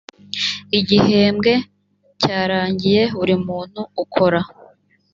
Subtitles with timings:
[0.79, 1.53] igihembwe
[2.21, 4.39] cyarangiriye buri muntu ukora